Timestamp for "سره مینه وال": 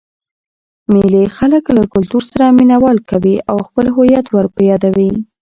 2.31-2.97